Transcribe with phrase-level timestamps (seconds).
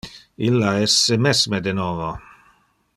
[0.47, 2.09] Illa es se mesme de novo.